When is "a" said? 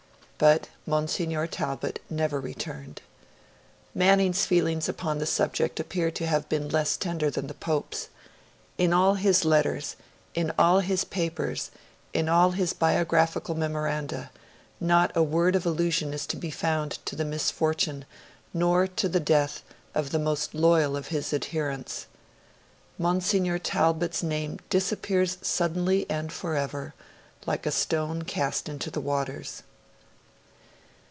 15.15-15.21, 27.67-27.71